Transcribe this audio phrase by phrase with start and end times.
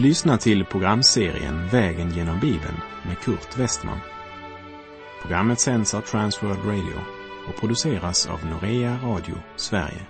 [0.00, 3.98] Du lyssnar till programserien Vägen genom Bibeln med Kurt Westman.
[5.22, 7.00] Programmet sänds av Transworld Radio
[7.48, 10.06] och produceras av Norea Radio Sverige.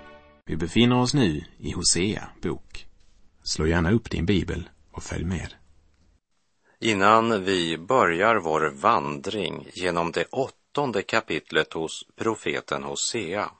[0.46, 2.86] Vi befinner oss nu i Hosea bok.
[3.42, 5.54] Slå gärna upp din bibel och följ med.
[6.80, 13.50] Innan vi börjar vår vandring genom det åttonde kapitlet hos profeten Hosea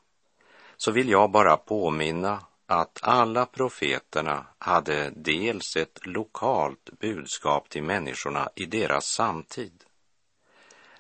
[0.77, 8.51] så vill jag bara påminna att alla profeterna hade dels ett lokalt budskap till människorna
[8.55, 9.85] i deras samtid,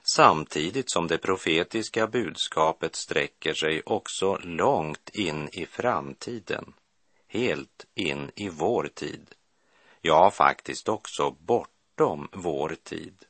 [0.02, 6.73] samtidigt som det profetiska budskapet sträcker sig också långt in i framtiden,
[7.28, 9.34] helt in i vår tid,
[10.00, 13.25] ja, faktiskt också bortom vår tid.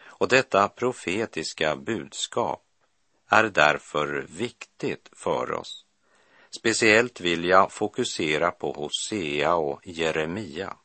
[0.00, 2.64] Och detta profetiska budskap
[3.28, 5.86] är därför viktigt för oss
[6.56, 10.76] Speciellt vill jag fokusera på Hosea och Jeremia,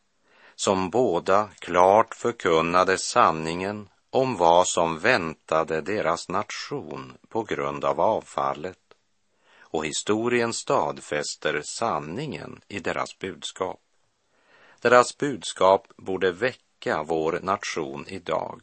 [0.56, 8.80] som båda klart förkunnade sanningen om vad som väntade deras nation på grund av avfallet.
[9.60, 13.80] Och historien stadfäster sanningen i deras budskap.
[14.82, 18.62] Deras budskap borde väcka vår nation idag.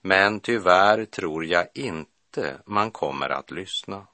[0.00, 4.06] Men tyvärr tror jag inte man kommer att lyssna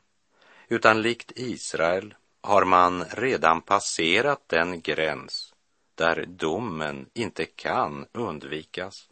[0.68, 5.54] utan likt Israel har man redan passerat den gräns
[5.94, 9.08] där domen inte kan undvikas.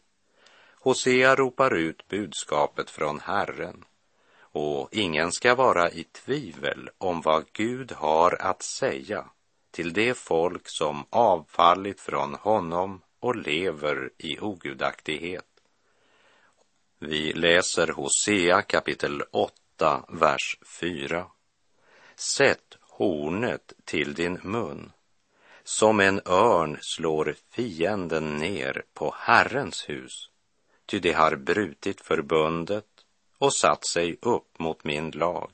[0.79, 3.85] Hosea ropar ut budskapet från Herren
[4.39, 9.25] och ingen ska vara i tvivel om vad Gud har att säga
[9.71, 15.45] till det folk som avfallit från honom och lever i ogudaktighet.
[16.99, 21.25] Vi läser Hosea kapitel 8, vers 4.
[22.15, 24.91] Sätt hornet till din mun.
[25.63, 30.29] Som en örn slår fienden ner på Herrens hus,
[30.85, 32.85] ty det har brutit förbundet
[33.37, 35.51] och satt sig upp mot min lag.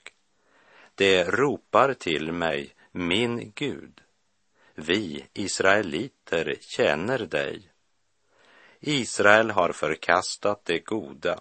[0.95, 4.01] Det ropar till mig, min Gud.
[4.75, 7.72] Vi israeliter känner dig.
[8.79, 11.39] Israel har förkastat det goda.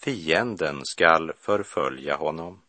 [0.00, 2.62] Fienden skall förfölja honom.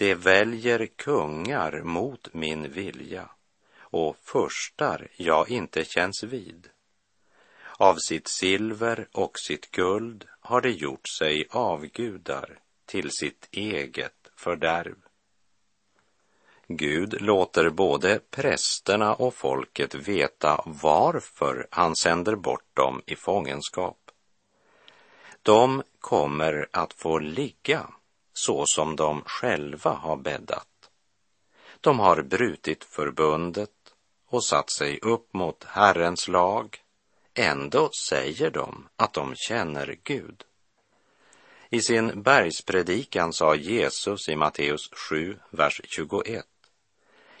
[0.00, 3.30] De väljer kungar mot min vilja
[3.80, 6.68] och förstar jag inte känns vid.
[7.76, 14.96] Av sitt silver och sitt guld har de gjort sig avgudar till sitt eget fördärv.
[16.66, 24.10] Gud låter både prästerna och folket veta varför han sänder bort dem i fångenskap.
[25.42, 27.86] De kommer att få ligga
[28.46, 30.66] så som de själva har bäddat.
[31.80, 33.70] De har brutit förbundet
[34.26, 36.78] och satt sig upp mot Herrens lag.
[37.34, 40.44] Ändå säger de att de känner Gud.
[41.70, 46.44] I sin bergspredikan sa Jesus i Matteus 7, vers 21.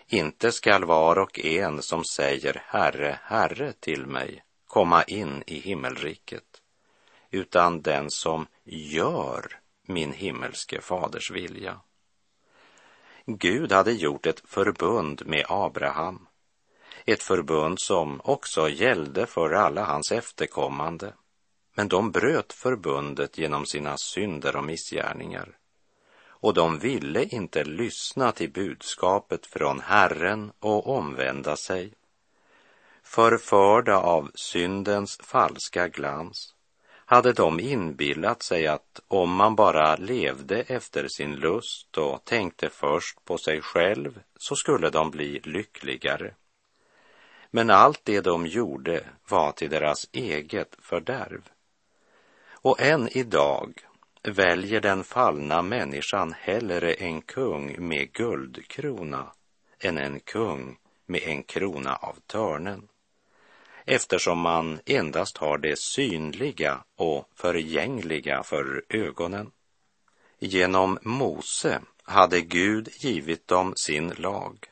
[0.06, 6.62] Inte skall var och en som säger Herre, Herre till mig komma in i himmelriket,
[7.30, 11.80] utan den som gör min himmelske faders vilja.
[13.26, 16.26] Gud hade gjort ett förbund med Abraham,
[17.04, 21.14] ett förbund som också gällde för alla hans efterkommande.
[21.74, 25.56] Men de bröt förbundet genom sina synder och missgärningar.
[26.22, 31.92] Och de ville inte lyssna till budskapet från Herren och omvända sig.
[33.02, 36.54] Förförda av syndens falska glans
[37.10, 43.24] hade de inbillat sig att om man bara levde efter sin lust och tänkte först
[43.24, 46.34] på sig själv så skulle de bli lyckligare.
[47.50, 51.42] Men allt det de gjorde var till deras eget fördärv.
[52.50, 53.72] Och än idag
[54.22, 59.32] väljer den fallna människan hellre en kung med guldkrona
[59.80, 62.88] än en kung med en krona av törnen
[63.90, 69.50] eftersom man endast har det synliga och förgängliga för ögonen.
[70.38, 74.66] Genom Mose hade Gud givit dem sin lag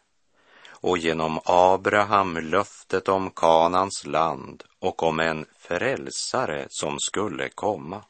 [0.67, 8.05] och genom Abraham löftet om Kanans land och om en frälsare som skulle komma.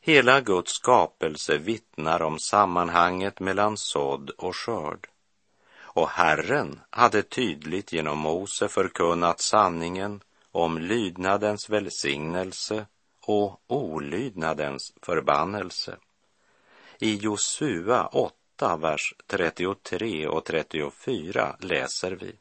[0.00, 5.08] Hela Guds skapelse vittnar om sammanhanget mellan sådd och skörd.
[5.96, 10.20] Och Herren hade tydligt genom Mose förkunnat sanningen
[10.52, 12.86] om lydnadens välsignelse
[13.20, 15.96] och olydnadens förbannelse.
[16.98, 22.32] I Josua 8, vers 33 och 34 läser vi.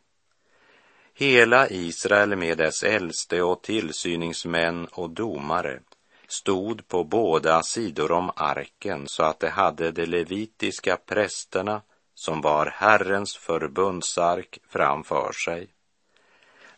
[1.13, 5.79] Hela Israel med dess äldste och tillsyningsmän och domare
[6.27, 11.81] stod på båda sidor om arken så att de hade de levitiska prästerna
[12.15, 15.67] som var Herrens förbundsark framför sig.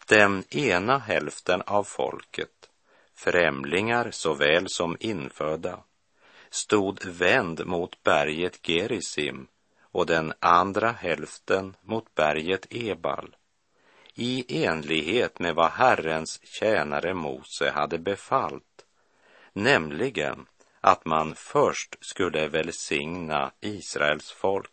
[0.07, 2.69] Den ena hälften av folket,
[3.15, 5.79] främlingar såväl som infödda,
[6.49, 9.47] stod vänd mot berget Gerisim
[9.81, 13.35] och den andra hälften mot berget Ebal
[14.19, 18.85] i enlighet med vad Herrens tjänare Mose hade befallt,
[19.53, 20.45] nämligen
[20.81, 24.71] att man först skulle välsigna Israels folk.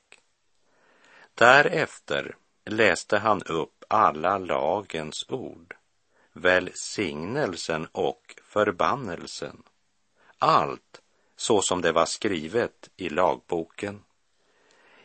[1.35, 5.75] Därefter läste han upp alla lagens ord,
[6.33, 9.63] välsignelsen och förbannelsen,
[10.39, 11.01] allt
[11.37, 14.03] så som det var skrivet i lagboken.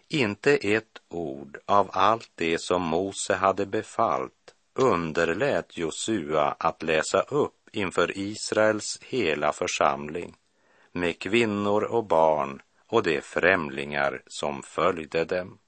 [0.07, 7.69] Inte ett ord av allt det som Mose hade befallt underlät Josua att läsa upp
[7.71, 10.35] inför Israels hela församling
[10.91, 15.59] med kvinnor och barn och de främlingar som följde dem.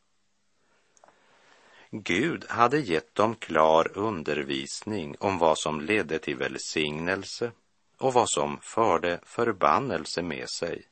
[1.93, 7.51] Gud hade gett dem klar undervisning om vad som ledde till välsignelse
[7.97, 10.83] och vad som förde förbannelse med sig.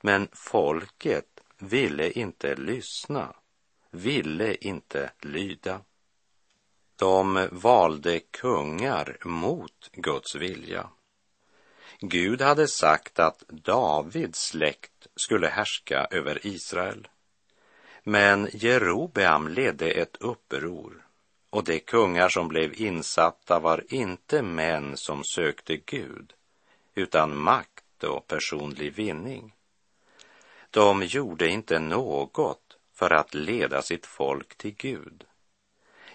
[0.00, 3.34] Men folket ville inte lyssna,
[3.90, 5.80] ville inte lyda.
[6.96, 10.90] De valde kungar mot Guds vilja.
[12.00, 17.08] Gud hade sagt att Davids släkt skulle härska över Israel.
[18.02, 21.06] Men Jerobeam ledde ett uppror
[21.50, 26.32] och de kungar som blev insatta var inte män som sökte Gud
[26.94, 29.54] utan makt och personlig vinning.
[30.70, 35.24] De gjorde inte något för att leda sitt folk till Gud.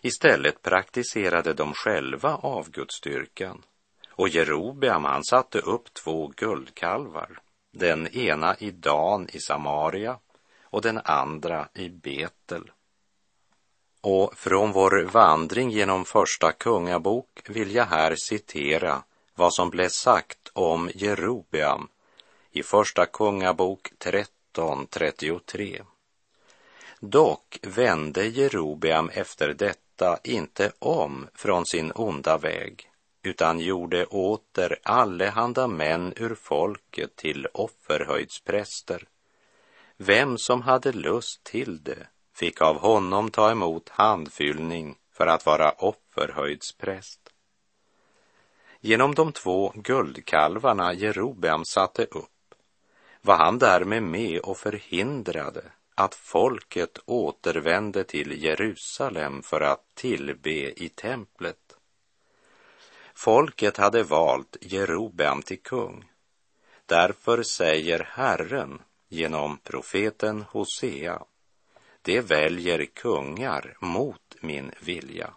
[0.01, 3.63] Istället praktiserade de själva avgudsdyrkan
[4.09, 7.39] och Jerobeam han satte upp två guldkalvar,
[7.71, 10.19] den ena i Dan i Samaria
[10.73, 12.71] och den andra i Betel.
[14.01, 19.03] Och från vår vandring genom Första Kungabok vill jag här citera
[19.35, 21.87] vad som blev sagt om Jerobeam
[22.51, 25.81] i Första Kungabok 13.33.
[26.99, 32.89] Dock vände Jerobeam efter detta inte om från sin onda väg
[33.23, 39.07] utan gjorde åter allehanda män ur folket till offerhöjdspräster.
[40.05, 45.71] Vem som hade lust till det fick av honom ta emot handfyllning för att vara
[45.71, 47.19] offerhöjdspräst.
[48.79, 52.55] Genom de två guldkalvarna Jerobeam satte upp
[53.21, 55.63] var han därmed med och förhindrade
[55.95, 61.77] att folket återvände till Jerusalem för att tillbe i templet.
[63.13, 66.05] Folket hade valt Jerobeam till kung.
[66.85, 68.81] Därför säger Herren
[69.13, 71.23] genom profeten Hosea
[72.01, 75.33] det väljer kungar mot min vilja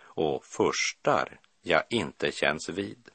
[0.00, 3.08] och förstar jag inte känns vid.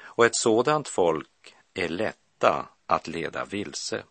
[0.00, 4.04] Och ett sådant folk är lätta att leda vilse,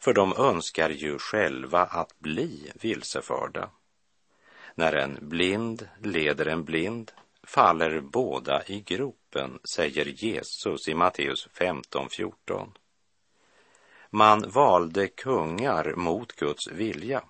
[0.00, 3.70] för de önskar ju själva att bli vilseförda.
[4.74, 7.12] När en blind leder en blind
[7.42, 12.70] faller båda i gropen, säger Jesus i Matteus 15.14.
[14.12, 17.22] Man valde kungar mot Guds vilja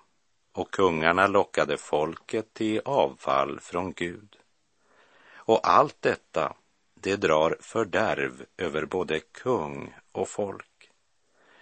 [0.53, 4.37] och kungarna lockade folket till avfall från Gud.
[5.33, 6.55] Och allt detta,
[6.93, 10.91] det drar fördärv över både kung och folk.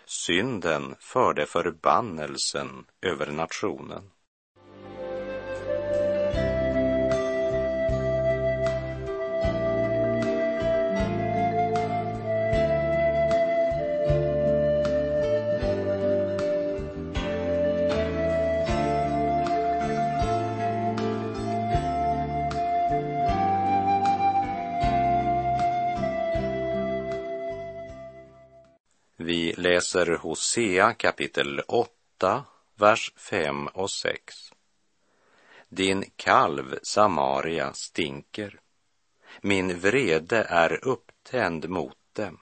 [0.06, 4.12] Synden förde förbannelsen över nationen.
[29.30, 32.46] Vi läser Hosea kapitel 8,
[32.76, 34.54] vers 5 och 6.
[35.68, 38.60] Din kalv Samaria stinker.
[39.42, 42.40] Min vrede är upptänd mot dem.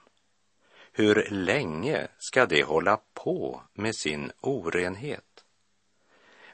[0.92, 5.44] Hur länge ska de hålla på med sin orenhet?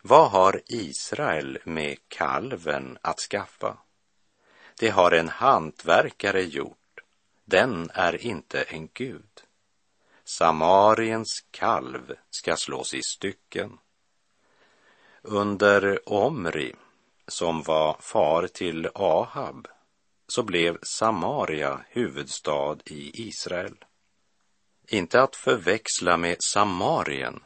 [0.03, 3.79] Vad har Israel med kalven att skaffa?
[4.79, 7.01] Det har en hantverkare gjort,
[7.45, 9.44] den är inte en gud.
[10.25, 13.79] Samariens kalv ska slås i stycken.
[15.23, 16.75] Under Omri
[17.29, 19.69] som var far till Ahab
[20.29, 23.85] så blev Samaria huvudstad i Israel.
[24.89, 27.43] Inte att förväxla med Samarien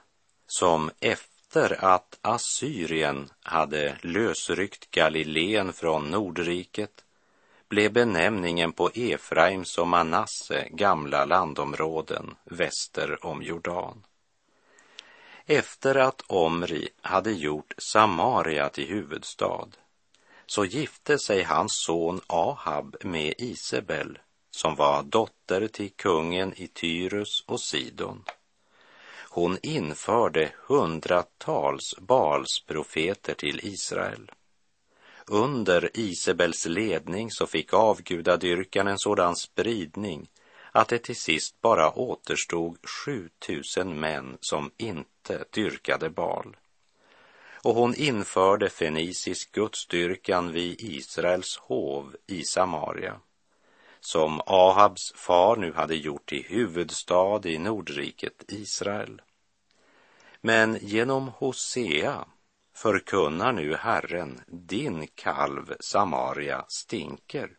[0.47, 7.05] som efter att Assyrien hade lösryckt Galileen från Nordriket
[7.69, 14.05] blev benämningen på Efraims och Manasse gamla landområden väster om Jordan.
[15.47, 19.69] Efter att Omri hade gjort Samaria till huvudstad
[20.47, 24.19] så gifte sig hans son Ahab med Isabel
[24.51, 28.25] som var dotter till kungen i Tyrus och Sidon.
[29.31, 34.31] Hon införde hundratals Balsprofeter till Israel.
[35.31, 40.29] Under Isabels ledning så fick avgudadyrkan en sådan spridning
[40.73, 46.57] att det till sist bara återstod 7000 män som inte dyrkade Bal.
[47.63, 53.21] Och hon införde fenicisk gudsdyrkan vid Israels hov i Samaria,
[54.01, 59.23] som Ahabs far nu hade gjort till huvudstad i Nordriket Israel.
[60.41, 62.25] Men genom Hosea
[62.83, 67.51] förkunnar nu Herren, din kalv Samaria stinker.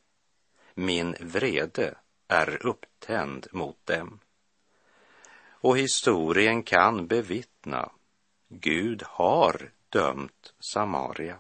[0.74, 1.96] Min vrede
[2.28, 4.20] är upptänd mot dem.
[5.50, 7.92] Och historien kan bevittna,
[8.50, 11.38] Gud har dömt Samaria.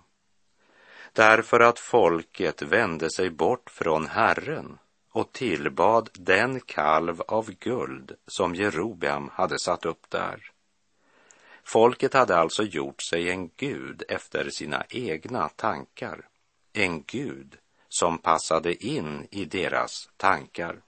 [1.13, 4.77] Därför att folket vände sig bort från Herren
[5.11, 10.51] och tillbad den kalv av guld som Jerobeam hade satt upp där.
[11.69, 16.27] Folket hade alltså gjort sig en gud efter sina egna tankar,
[16.73, 17.57] en gud
[17.89, 20.81] som passade in i deras tankar.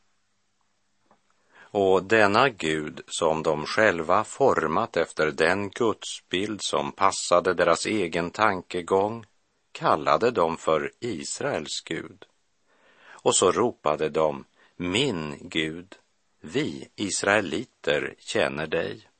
[1.60, 9.26] Och denna Gud som de själva format efter den gudsbild som passade deras egen tankegång
[9.72, 12.26] kallade de för Israels Gud.
[13.04, 14.46] Och så ropade de,
[14.76, 15.96] min Gud,
[16.40, 19.11] vi israeliter känner dig.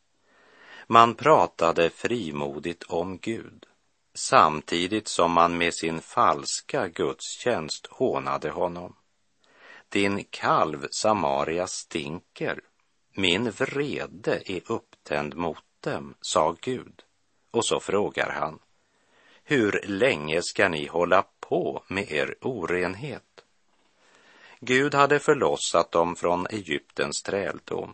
[0.94, 3.66] Man pratade frimodigt om Gud
[4.14, 8.96] samtidigt som man med sin falska gudstjänst hånade honom.
[9.90, 12.62] Din kalv Samaria stinker,
[13.14, 17.04] min vrede är upptänd mot dem, sa Gud.
[17.52, 18.60] Och så frågar han,
[19.44, 23.46] hur länge ska ni hålla på med er orenhet?
[24.60, 27.94] Gud hade förlossat dem från Egyptens träldom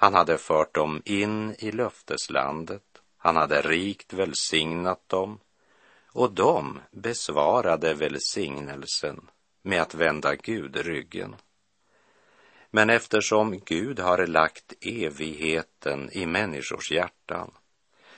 [0.00, 5.40] han hade fört dem in i löfteslandet, han hade rikt välsignat dem
[6.12, 9.30] och de besvarade välsignelsen
[9.62, 11.36] med att vända Gud ryggen.
[12.70, 17.50] Men eftersom Gud har lagt evigheten i människors hjärtan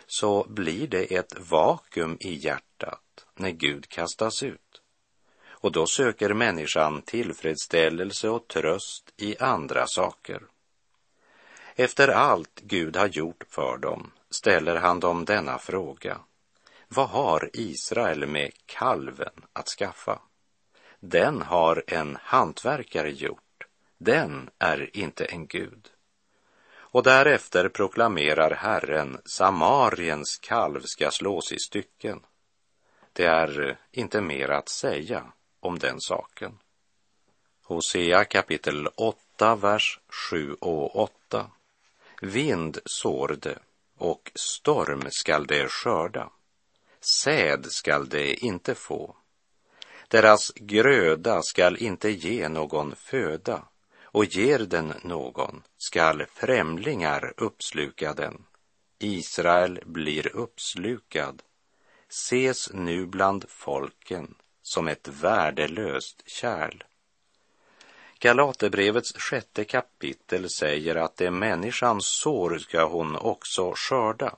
[0.07, 4.83] så blir det ett vakuum i hjärtat när Gud kastas ut.
[5.49, 10.43] Och då söker människan tillfredsställelse och tröst i andra saker.
[11.81, 16.19] Efter allt Gud har gjort för dem ställer han dem denna fråga.
[16.89, 20.21] Vad har Israel med kalven att skaffa?
[21.01, 23.67] Den har en hantverkare gjort.
[23.99, 25.89] Den är inte en gud.
[26.73, 32.21] Och därefter proklamerar Herren Samariens kalv ska slås i stycken.
[33.13, 36.59] Det är inte mer att säga om den saken.
[37.63, 41.51] Hosea kapitel 8, vers 7 och 8.
[42.21, 43.59] Vind sår det
[43.99, 46.31] och storm skall det skörda.
[47.01, 49.17] Säd skall det inte få.
[50.09, 53.63] Deras gröda skall inte ge någon föda
[54.03, 58.45] och ger den någon skall främlingar uppsluka den.
[58.99, 61.43] Israel blir uppslukad,
[62.09, 66.85] ses nu bland folken som ett värdelöst kärl.
[68.23, 74.37] Galaterbrevets sjätte kapitel säger att det människans sår ska hon också skörda.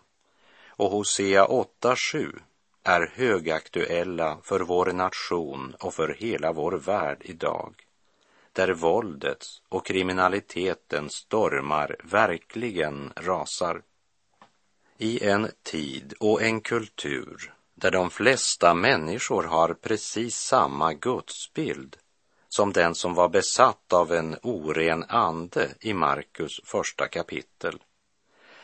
[0.69, 2.41] Och Hosea 8.7
[2.83, 7.75] är högaktuella för vår nation och för hela vår värld idag,
[8.53, 13.83] där våldets och kriminalitetens stormar verkligen rasar.
[14.99, 21.97] I en tid och en kultur där de flesta människor har precis samma gudsbild
[22.57, 27.83] som den som var besatt av en oren ande i Markus första kapitel.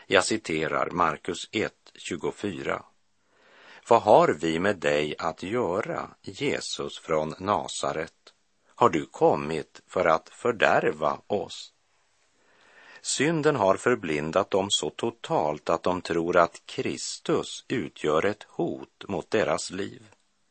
[0.07, 2.83] Jag citerar Markus 1, 24.
[3.88, 8.33] Vad har vi med dig att göra, Jesus från Nasaret?
[8.75, 11.73] Har du kommit för att fördärva oss?
[13.02, 19.30] Synden har förblindat dem så totalt att de tror att Kristus utgör ett hot mot
[19.30, 20.02] deras liv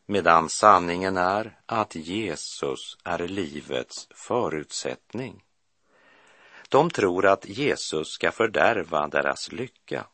[0.07, 5.43] medan sanningen är att Jesus är livets förutsättning.
[6.69, 10.05] De tror att Jesus ska fördärva deras lycka.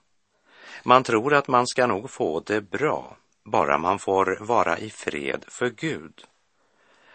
[0.83, 5.45] Man tror att man ska nog få det bra, bara man får vara i fred
[5.47, 6.23] för Gud.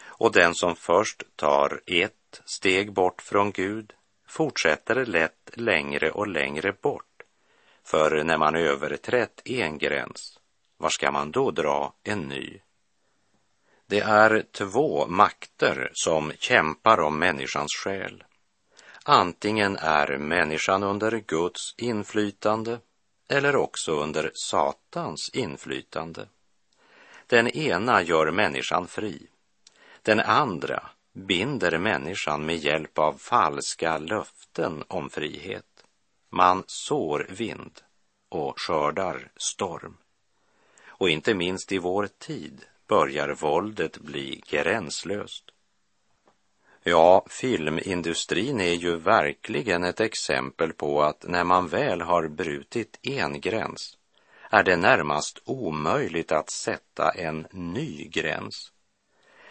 [0.07, 3.93] Och den som först tar ett steg bort från Gud
[4.27, 7.05] fortsätter lätt längre och längre bort.
[7.85, 10.39] För när man överträtt en gräns,
[10.77, 12.61] var ska man då dra en ny?
[13.89, 18.25] Det är två makter som kämpar om människans själ.
[19.05, 22.79] Antingen är människan under Guds inflytande
[23.29, 26.29] eller också under Satans inflytande.
[27.27, 29.27] Den ena gör människan fri.
[30.03, 35.85] Den andra binder människan med hjälp av falska löften om frihet.
[36.31, 37.81] Man sår vind
[38.29, 39.97] och skördar storm.
[40.87, 45.45] Och inte minst i vår tid börjar våldet bli gränslöst.
[46.83, 53.41] Ja, filmindustrin är ju verkligen ett exempel på att när man väl har brutit en
[53.41, 53.99] gräns
[54.51, 58.73] är det närmast omöjligt att sätta en ny gräns.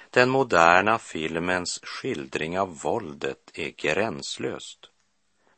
[0.09, 4.89] Den moderna filmens skildring av våldet är gränslöst.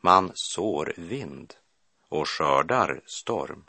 [0.02, 1.54] Man sår vind
[2.10, 3.64] och skördar storm.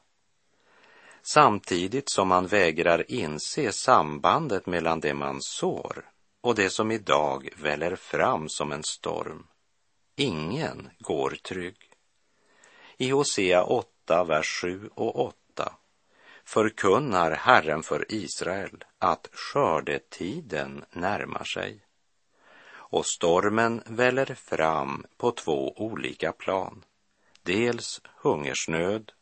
[1.33, 6.11] Samtidigt som man vägrar inse sambandet mellan det man sår
[6.41, 9.47] och det som idag väller fram som en storm.
[10.17, 11.77] Ingen går trygg.
[12.97, 15.75] I Hosea 8, vers 7 och 8
[16.45, 21.81] förkunnar Herren för Israel att skördetiden närmar sig.
[22.73, 26.85] Och stormen väller fram på två olika plan.
[27.43, 29.13] Dels hungersnöd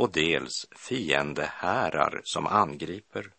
[0.00, 3.32] och dels fiendehärar som angriper.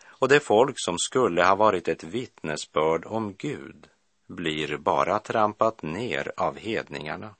[0.00, 3.88] Och det folk som skulle ha varit ett vittnesbörd om Gud
[4.26, 7.34] blir bara trampat ner av hedningarna.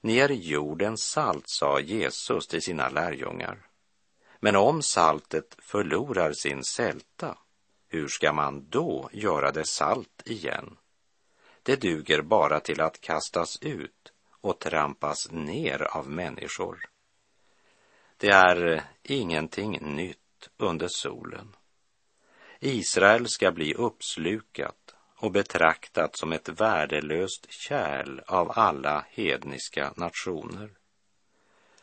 [0.00, 3.66] Ni är jordens salt, sa Jesus till sina lärjungar.
[4.40, 7.38] Men om saltet förlorar sin sälta,
[7.88, 10.76] hur ska man då göra det salt igen?
[11.62, 16.95] Det duger bara till att kastas ut och trampas ner av människor.
[18.16, 21.56] Det är eh, ingenting nytt under solen.
[22.60, 30.70] Israel ska bli uppslukat och betraktat som ett värdelöst kärl av alla hedniska nationer.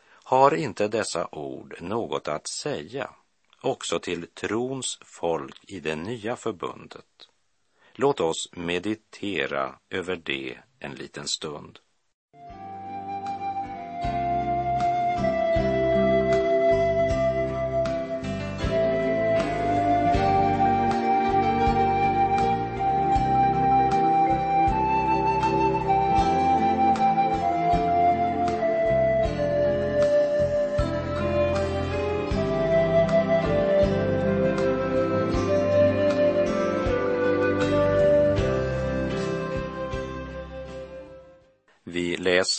[0.06, 3.10] Har inte dessa ord något att säga
[3.60, 7.28] också till trons folk i det nya förbundet?
[7.92, 11.78] Låt oss meditera över det en liten stund.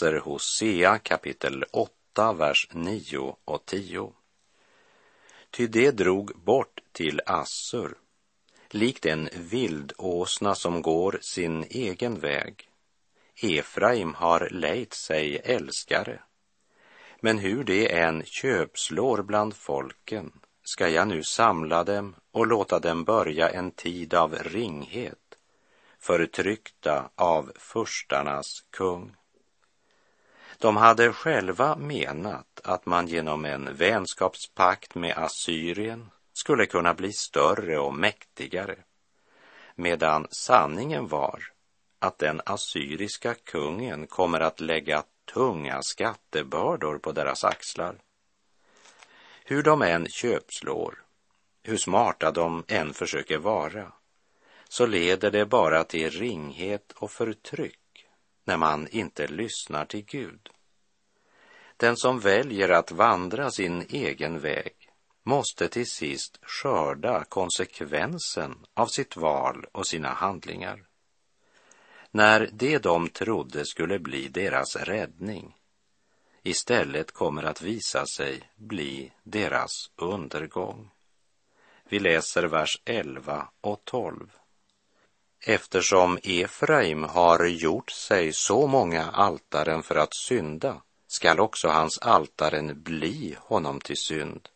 [0.02, 4.12] Läser Hosea kapitel 8, vers 9 och 10.
[5.50, 7.94] Ty det drog bort till Assur,
[8.70, 12.68] likt en vildåsna som går sin egen väg.
[13.42, 16.20] Efraim har lejt sig älskare.
[17.20, 20.32] Men hur det än köpslår bland folken
[20.64, 25.38] ska jag nu samla dem och låta dem börja en tid av ringhet,
[25.98, 29.16] förtryckta av furstarnas kung.
[30.58, 37.78] De hade själva menat att man genom en vänskapspakt med Assyrien skulle kunna bli större
[37.78, 38.76] och mäktigare,
[39.74, 41.42] medan sanningen var
[41.98, 45.02] att den assyriska kungen kommer att lägga
[45.34, 47.98] tunga skattebördor på deras axlar.
[49.44, 51.02] Hur de än köpslår,
[51.62, 53.92] hur smarta de än försöker vara,
[54.68, 57.78] så leder det bara till ringhet och förtryck
[58.46, 60.48] när man inte lyssnar till Gud.
[61.76, 64.72] Den som väljer att vandra sin egen väg
[65.22, 70.86] måste till sist skörda konsekvensen av sitt val och sina handlingar.
[72.10, 75.54] När det de trodde skulle bli deras räddning
[76.46, 80.90] istället kommer att visa sig bli deras undergång.
[81.88, 84.30] Vi läser vers 11 och 12.
[85.40, 92.82] Eftersom Efraim har gjort sig så många altaren för att synda skall också hans altaren
[92.82, 94.48] bli honom till synd.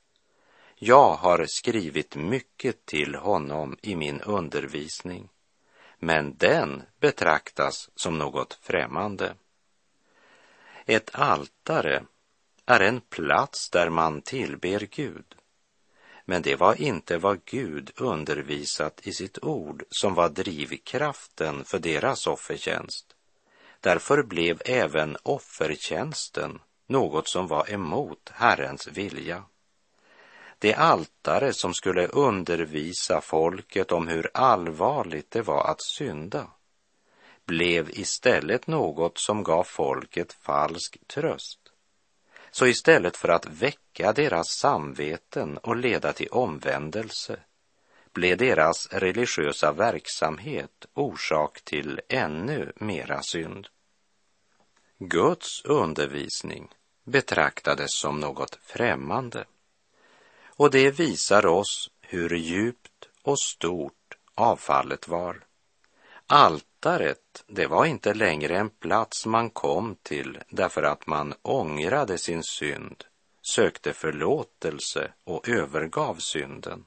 [0.75, 5.29] Jag har skrivit mycket till honom i min undervisning,
[5.99, 9.35] men den betraktas som något främmande.
[10.87, 12.05] Ett altare
[12.67, 15.35] är en plats där man tillber Gud.
[16.31, 22.27] Men det var inte vad Gud undervisat i sitt ord som var drivkraften för deras
[22.27, 23.07] offertjänst.
[23.81, 29.45] Därför blev även offertjänsten något som var emot Herrens vilja.
[30.59, 36.51] Det altare som skulle undervisa folket om hur allvarligt det var att synda
[37.47, 41.60] blev istället något som gav folket falsk tröst.
[42.51, 47.37] Så istället för att väcka deras samveten och leda till omvändelse
[48.13, 53.69] blev deras religiösa verksamhet orsak till ännu mera synd.
[54.99, 56.69] Guds undervisning
[57.05, 59.45] betraktades som något främmande.
[60.45, 65.45] Och det visar oss hur djupt och stort avfallet var.
[66.83, 72.43] Altaret, det var inte längre en plats man kom till därför att man ångrade sin
[72.43, 73.05] synd,
[73.43, 76.85] sökte förlåtelse och övergav synden.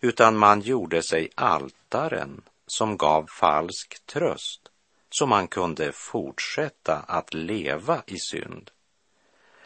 [0.00, 4.60] Utan man gjorde sig altaren som gav falsk tröst
[5.10, 8.70] så man kunde fortsätta att leva i synd.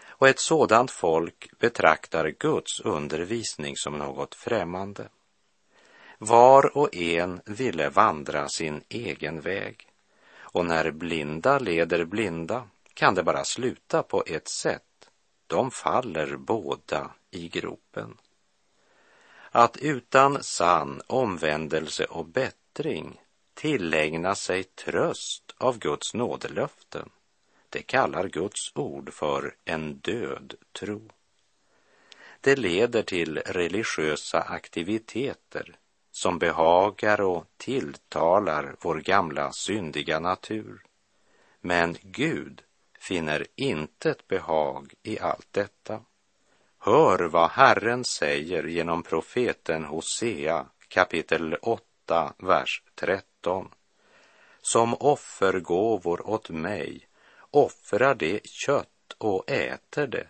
[0.06, 5.08] Och ett sådant folk betraktar Guds undervisning som något främmande.
[6.26, 9.88] Var och en ville vandra sin egen väg.
[10.36, 15.10] Och när blinda leder blinda kan det bara sluta på ett sätt.
[15.46, 18.16] De faller båda i gropen.
[19.50, 23.20] Att utan sann omvändelse och bättring
[23.54, 27.10] tillägna sig tröst av Guds nådelöften,
[27.68, 31.10] det kallar Guds ord för en död tro.
[32.40, 35.78] Det leder till religiösa aktiviteter
[36.14, 40.82] som behagar och tilltalar vår gamla syndiga natur.
[41.60, 42.62] Men Gud
[42.98, 46.00] finner intet behag i allt detta.
[46.78, 53.68] Hör vad Herren säger genom profeten Hosea kapitel 8, vers 13.
[54.60, 57.08] Som offergåvor åt mig
[57.50, 60.26] offrar de kött och äter det,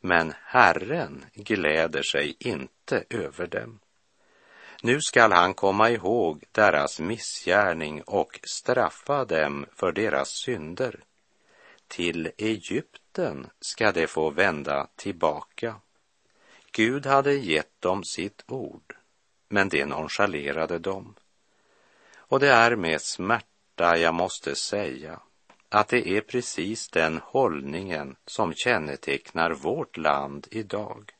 [0.00, 3.78] men Herren gläder sig inte över dem.
[4.84, 11.04] Nu skall han komma ihåg deras missgärning och straffa dem för deras synder.
[11.88, 15.74] Till Egypten ska de få vända tillbaka.
[16.72, 18.96] Gud hade gett dem sitt ord,
[19.48, 21.14] men det nonchalerade dem.
[22.14, 25.20] Och det är med smärta jag måste säga
[25.68, 31.12] att det är precis den hållningen som kännetecknar vårt land idag.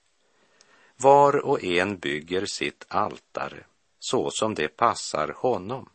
[1.03, 3.65] Var och en bygger sitt altare
[3.99, 5.89] så som det passar honom.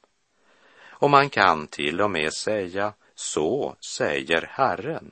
[0.80, 5.12] Och man kan till och med säga, så säger Herren,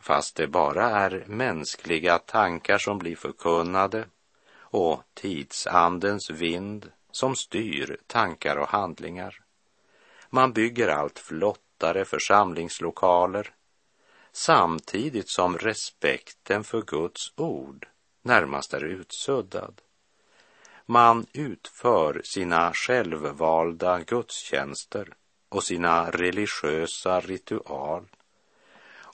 [0.00, 4.06] fast det bara är mänskliga tankar som blir förkunnade
[4.54, 9.40] och tidsandens vind som styr tankar och handlingar.
[10.30, 13.54] Man bygger allt flottare församlingslokaler
[14.32, 17.88] samtidigt som respekten för Guds ord
[18.22, 19.80] närmast är utsuddad.
[20.86, 25.14] Man utför sina självvalda gudstjänster
[25.48, 28.06] och sina religiösa ritual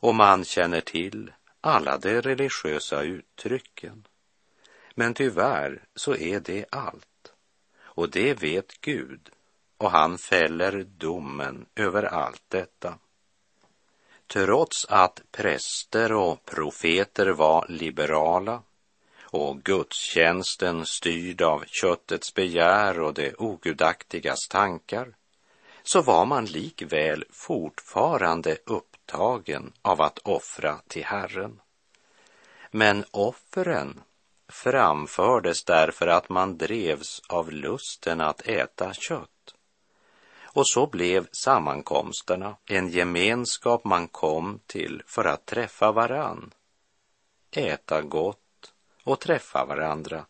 [0.00, 4.06] och man känner till alla de religiösa uttrycken.
[4.94, 7.32] Men tyvärr så är det allt.
[7.80, 9.30] Och det vet Gud
[9.78, 12.98] och han fäller domen över allt detta.
[14.26, 18.62] Trots att präster och profeter var liberala
[19.30, 25.16] och gudstjänsten styrd av köttets begär och det ogudaktigas tankar,
[25.82, 31.60] så var man likväl fortfarande upptagen av att offra till Herren.
[32.70, 34.00] Men offren
[34.48, 39.54] framfördes därför att man drevs av lusten att äta kött.
[40.42, 46.50] Och så blev sammankomsterna en gemenskap man kom till för att träffa varann,
[47.50, 48.47] äta gott
[49.08, 50.26] och träffa varandra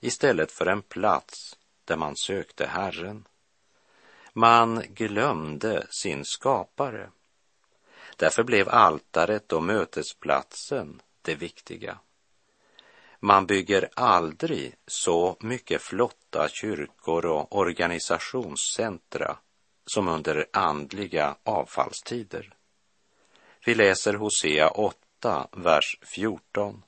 [0.00, 3.28] istället för en plats där man sökte Herren.
[4.32, 7.10] Man glömde sin skapare.
[8.16, 11.98] Därför blev altaret och mötesplatsen det viktiga.
[13.20, 19.36] Man bygger aldrig så mycket flotta kyrkor och organisationscentra
[19.86, 22.54] som under andliga avfallstider.
[23.66, 26.82] Vi läser Hosea 8, vers 14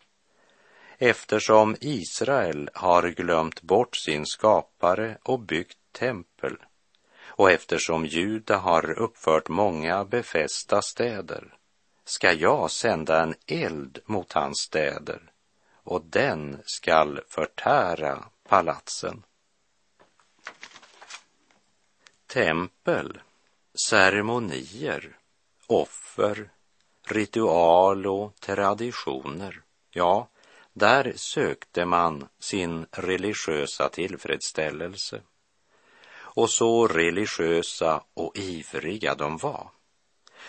[0.98, 6.56] eftersom Israel har glömt bort sin skapare och byggt tempel
[7.36, 11.54] och eftersom Juda har uppfört många befästa städer
[12.04, 15.32] ska jag sända en eld mot hans städer
[15.84, 19.22] och den skall förtära palatsen.
[22.26, 23.20] Tempel,
[23.88, 25.18] ceremonier,
[25.66, 26.50] offer,
[27.06, 30.28] ritual och traditioner, ja,
[30.74, 35.22] där sökte man sin religiösa tillfredsställelse.
[36.16, 39.70] Och så religiösa och ivriga de var.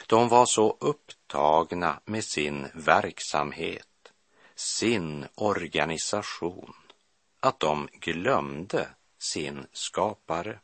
[0.07, 4.13] De var så upptagna med sin verksamhet,
[4.55, 6.73] sin organisation,
[7.39, 8.87] att de glömde
[9.19, 10.59] sin skapare.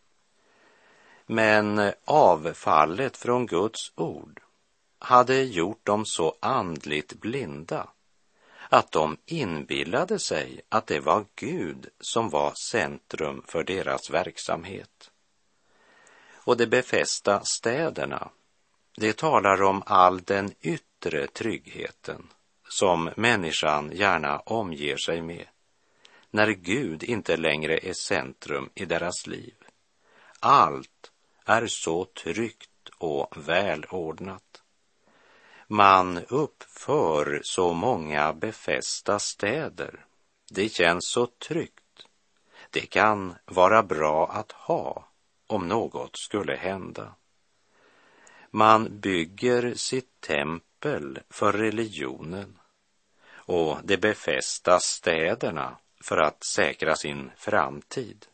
[1.26, 4.42] Men avfallet från Guds ord
[5.00, 7.90] hade gjort dem så andligt blinda
[8.74, 15.12] att de inbillade sig att det var Gud som var centrum för deras verksamhet.
[16.34, 18.30] Och de befästa städerna,
[18.98, 22.28] det talar om all den yttre tryggheten
[22.70, 25.46] som människan gärna omger sig med
[26.30, 29.56] när Gud inte längre är centrum i deras liv.
[30.40, 31.12] Allt
[31.46, 34.51] är så tryggt och välordnat.
[35.74, 40.06] Man uppför så många befästa städer.
[40.50, 42.08] Det känns så tryggt.
[42.70, 45.08] Det kan vara bra att ha
[45.48, 47.16] om något skulle hända.
[48.50, 52.60] Man bygger sitt tempel för religionen
[53.32, 58.26] och de befästa städerna för att säkra sin framtid.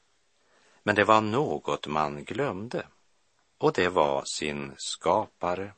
[0.83, 2.87] Men det var något man glömde
[3.57, 5.71] och det var sin skapare.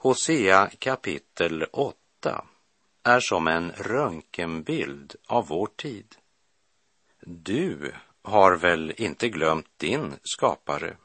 [0.00, 2.44] Hosea kapitel 8
[3.02, 6.16] är som en röntgenbild av vår tid.
[7.20, 10.96] Du har väl inte glömt din skapare?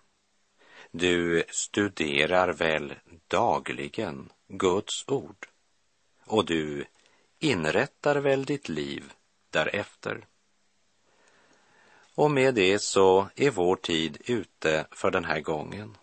[0.92, 2.94] Du studerar väl
[3.28, 5.48] dagligen Guds ord
[6.26, 6.86] och du
[7.40, 9.14] inrättar väl ditt liv
[9.50, 10.26] därefter.
[12.16, 15.98] Och med det så är vår tid ute för den här gången.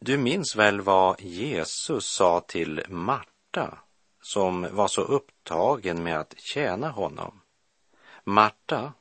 [0.00, 3.78] Du minns väl vad Jesus sa till Marta
[4.22, 7.40] som var så upptagen med att tjäna honom.
[8.24, 8.92] Marta,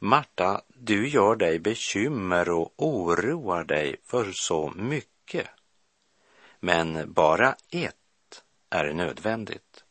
[0.00, 5.48] Marta, du gör dig bekymmer och oroar dig för så mycket.
[6.60, 9.84] Men bara ett är nödvändigt.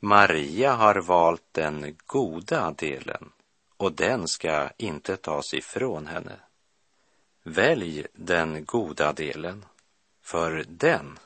[0.00, 3.32] Maria har valt den goda delen
[3.76, 6.40] och den ska inte tas ifrån henne.
[7.44, 9.64] Välj den goda delen,
[10.22, 11.18] för den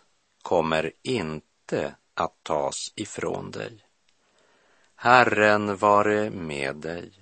[0.42, 3.79] kommer inte att tas ifrån dig.
[4.96, 7.12] Herren vare med dig.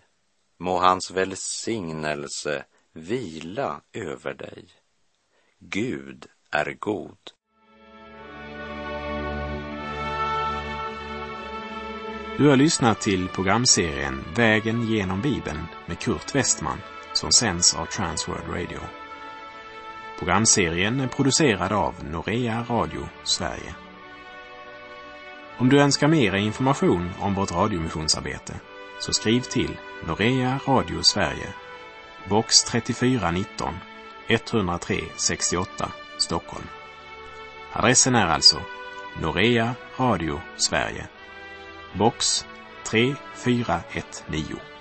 [0.59, 4.69] Må hans välsignelse vila över dig.
[5.59, 7.19] Gud är god.
[12.39, 16.79] Du har lyssnat till programserien Vägen genom Bibeln med Kurt Westman
[17.13, 18.81] som sänds av Transworld Radio.
[20.19, 23.75] Programserien är producerad av Norea Radio Sverige.
[25.59, 28.55] Om du önskar mer information om vårt radiomissionsarbete
[29.01, 31.55] så skriv till Norea Radio Sverige,
[32.29, 33.75] box 3419
[34.29, 36.67] 103 68 Stockholm.
[37.73, 38.61] Adressen är alltså
[39.21, 41.09] Norea Radio Sverige,
[41.95, 42.47] box
[42.85, 44.72] 3419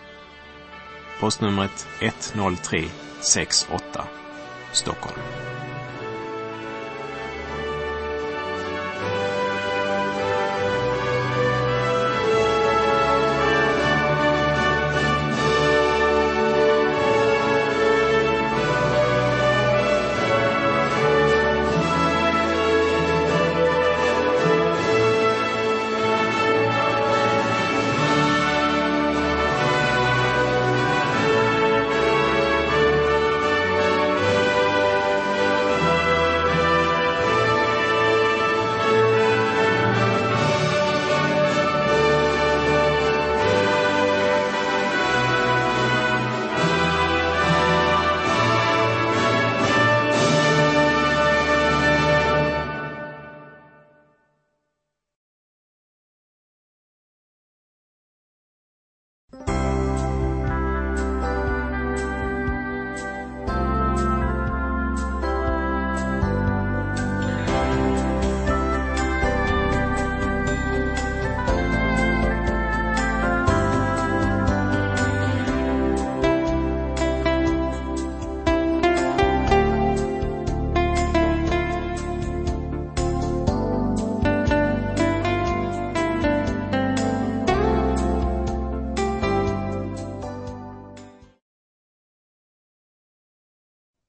[1.21, 4.07] Postnumret 10368
[4.73, 5.19] Stockholm.